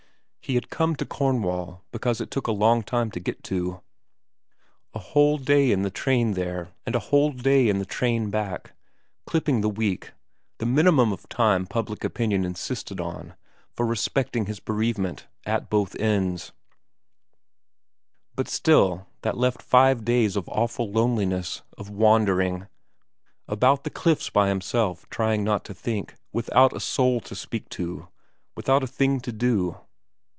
[0.43, 3.79] He had come to Cornwall because it took a long time to get to,
[4.93, 8.73] a whole day in the train there and a whole day in the train back,
[9.25, 10.11] clipping the i VERA'" week,
[10.57, 13.33] the minimum of time public opinion insisted on?
[13.71, 16.51] for respecting his bereavement, at both ends;
[18.35, 22.67] buk still that left five days of awful loneliness, of wandering;
[23.47, 28.09] about the cliffs by himself trying not to think, without a soul to speak to,
[28.53, 29.77] without a thing to do.